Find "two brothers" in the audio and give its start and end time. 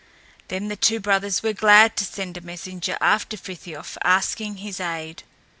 0.75-1.43